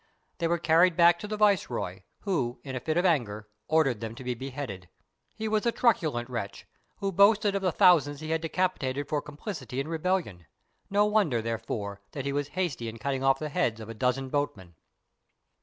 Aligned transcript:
They 0.39 0.47
were 0.47 0.57
carried 0.57 0.97
back 0.97 1.19
to 1.19 1.27
the 1.27 1.37
viceroy, 1.37 2.01
who, 2.21 2.59
in 2.63 2.75
a 2.75 2.79
fit 2.79 2.97
of 2.97 3.05
anger, 3.05 3.47
ordered 3.67 4.01
them 4.01 4.15
to 4.15 4.23
be 4.23 4.33
beheaded. 4.33 4.89
He 5.35 5.47
was 5.47 5.63
a 5.67 5.71
truculent 5.71 6.27
wretch, 6.27 6.65
who 7.01 7.11
boasted 7.11 7.53
of 7.53 7.61
the 7.61 7.71
thousands 7.71 8.19
he 8.19 8.31
had 8.31 8.41
decapitated 8.41 9.07
for 9.07 9.21
compHcity 9.21 9.77
in 9.79 9.87
re 9.87 9.99
bellion; 9.99 10.47
no 10.89 11.05
wonder, 11.05 11.39
therefore, 11.39 12.01
that 12.13 12.25
he 12.25 12.33
was 12.33 12.47
hasty 12.57 12.89
in 12.89 12.97
cut 12.97 13.11
ting 13.11 13.23
off 13.23 13.37
the 13.37 13.49
heads 13.49 13.79
of 13.79 13.89
a 13.89 13.93
dozen 13.93 14.29
boatmen. 14.29 14.73